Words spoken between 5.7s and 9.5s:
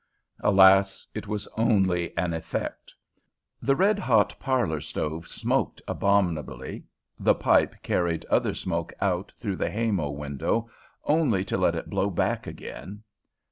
abominably, the pipe carried other smoke out